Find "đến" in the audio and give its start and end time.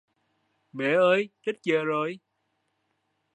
1.45-1.55